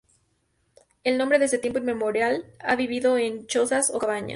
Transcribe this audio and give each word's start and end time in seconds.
El 1.03 1.21
hombre, 1.21 1.37
desde 1.37 1.59
tiempo 1.59 1.77
inmemorial, 1.77 2.43
ha 2.59 2.75
vivido 2.75 3.19
en 3.19 3.45
chozas 3.45 3.91
o 3.91 3.99
cabañas. 3.99 4.29